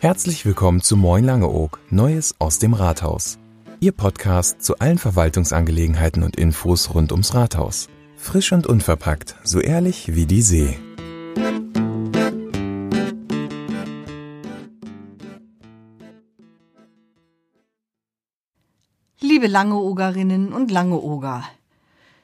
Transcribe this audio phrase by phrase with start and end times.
[0.00, 3.38] Herzlich willkommen zu Moin Langeoog, Neues aus dem Rathaus.
[3.78, 7.88] Ihr Podcast zu allen Verwaltungsangelegenheiten und Infos rund ums Rathaus.
[8.16, 10.78] Frisch und unverpackt, so ehrlich wie die See.
[19.20, 21.44] Liebe Langeogerinnen und Langeoger,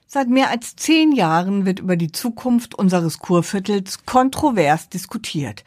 [0.07, 5.65] Seit mehr als zehn Jahren wird über die Zukunft unseres Kurviertels kontrovers diskutiert.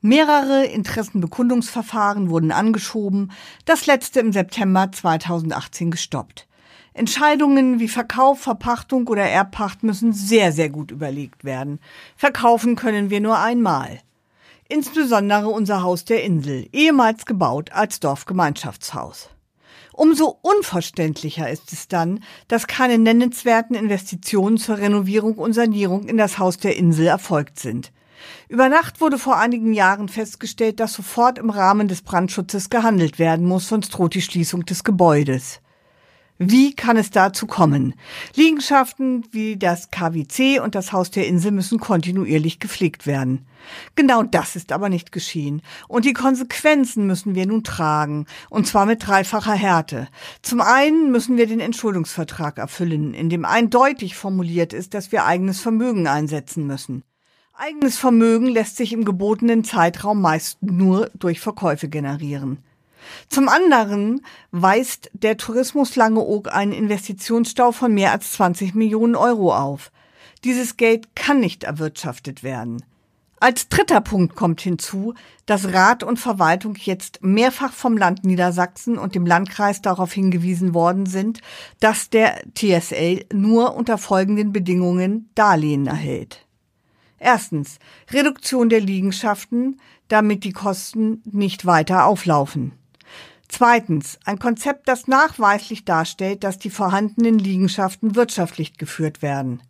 [0.00, 3.32] Mehrere Interessenbekundungsverfahren wurden angeschoben,
[3.64, 6.48] das letzte im September 2018 gestoppt.
[6.94, 11.80] Entscheidungen wie Verkauf, Verpachtung oder Erbpacht müssen sehr, sehr gut überlegt werden.
[12.16, 14.00] Verkaufen können wir nur einmal.
[14.68, 19.30] Insbesondere unser Haus der Insel, ehemals gebaut als Dorfgemeinschaftshaus.
[19.94, 26.38] Umso unverständlicher ist es dann, dass keine nennenswerten Investitionen zur Renovierung und Sanierung in das
[26.38, 27.92] Haus der Insel erfolgt sind.
[28.48, 33.46] Über Nacht wurde vor einigen Jahren festgestellt, dass sofort im Rahmen des Brandschutzes gehandelt werden
[33.46, 35.61] muss, sonst droht die Schließung des Gebäudes.
[36.38, 37.94] Wie kann es dazu kommen?
[38.34, 43.46] Liegenschaften wie das KWC und das Haus der Insel müssen kontinuierlich gepflegt werden.
[43.94, 45.62] Genau das ist aber nicht geschehen.
[45.88, 48.26] Und die Konsequenzen müssen wir nun tragen.
[48.50, 50.08] Und zwar mit dreifacher Härte.
[50.40, 55.60] Zum einen müssen wir den Entschuldungsvertrag erfüllen, in dem eindeutig formuliert ist, dass wir eigenes
[55.60, 57.04] Vermögen einsetzen müssen.
[57.54, 62.58] Eigenes Vermögen lässt sich im gebotenen Zeitraum meist nur durch Verkäufe generieren.
[63.28, 69.90] Zum anderen weist der Tourismus Langeoog einen Investitionsstau von mehr als 20 Millionen Euro auf.
[70.44, 72.82] Dieses Geld kann nicht erwirtschaftet werden.
[73.42, 75.14] Als dritter Punkt kommt hinzu,
[75.46, 81.06] dass Rat und Verwaltung jetzt mehrfach vom Land Niedersachsen und dem Landkreis darauf hingewiesen worden
[81.06, 81.40] sind,
[81.80, 86.46] dass der TSL nur unter folgenden Bedingungen Darlehen erhält.
[87.18, 87.80] Erstens
[88.12, 92.78] Reduktion der Liegenschaften, damit die Kosten nicht weiter auflaufen.
[93.52, 99.62] Zweitens, ein Konzept, das nachweislich darstellt, dass die vorhandenen Liegenschaften wirtschaftlich geführt werden.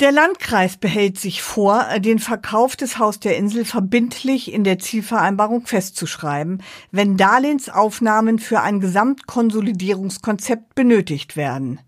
[0.00, 5.66] Der Landkreis behält sich vor, den Verkauf des Haus der Insel verbindlich in der Zielvereinbarung
[5.66, 11.78] festzuschreiben, wenn Darlehensaufnahmen für ein Gesamtkonsolidierungskonzept benötigt werden.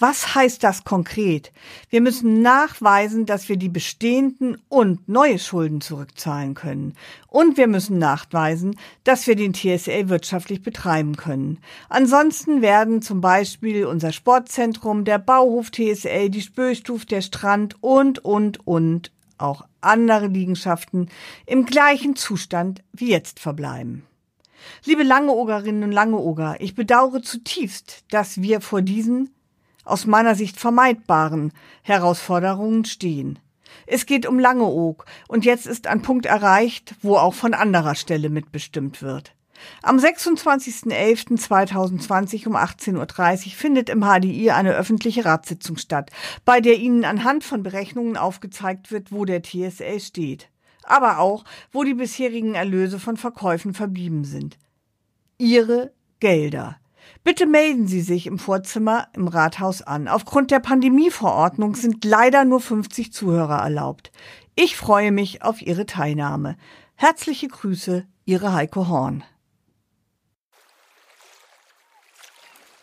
[0.00, 1.52] Was heißt das konkret?
[1.90, 6.94] Wir müssen nachweisen, dass wir die bestehenden und neue Schulden zurückzahlen können.
[7.26, 11.58] Und wir müssen nachweisen, dass wir den TSA wirtschaftlich betreiben können.
[11.88, 18.64] Ansonsten werden zum Beispiel unser Sportzentrum, der Bauhof TSA, die Spöstuf, der Strand und, und,
[18.68, 21.08] und auch andere Liegenschaften
[21.44, 24.04] im gleichen Zustand wie jetzt verbleiben.
[24.84, 29.30] Liebe Langeogerinnen und Langeoger, ich bedauere zutiefst, dass wir vor diesen
[29.88, 33.38] aus meiner Sicht vermeidbaren Herausforderungen stehen.
[33.86, 38.28] Es geht um Langeoog und jetzt ist ein Punkt erreicht, wo auch von anderer Stelle
[38.28, 39.34] mitbestimmt wird.
[39.82, 46.10] Am 26.11.2020 um 18.30 Uhr findet im HDI eine öffentliche Ratssitzung statt,
[46.44, 50.48] bei der Ihnen anhand von Berechnungen aufgezeigt wird, wo der TSA steht,
[50.84, 54.58] aber auch, wo die bisherigen Erlöse von Verkäufen verblieben sind.
[55.38, 56.78] Ihre Gelder.
[57.24, 60.08] Bitte melden Sie sich im Vorzimmer im Rathaus an.
[60.08, 64.12] Aufgrund der Pandemieverordnung sind leider nur 50 Zuhörer erlaubt.
[64.54, 66.56] Ich freue mich auf Ihre Teilnahme.
[66.94, 69.24] Herzliche Grüße, Ihre Heiko Horn.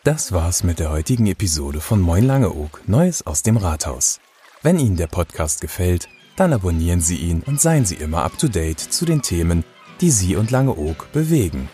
[0.04, 4.20] Das war's mit der heutigen Episode von Moin Langeoog, Neues aus dem Rathaus.
[4.62, 8.46] Wenn Ihnen der Podcast gefällt, dann abonnieren Sie ihn und seien Sie immer up to
[8.46, 9.64] date zu den Themen,
[10.00, 11.68] die Sie und Langeoog bewegen.